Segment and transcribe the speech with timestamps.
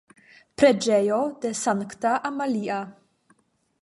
[0.61, 2.81] Preĝejo de Sankta Amalia.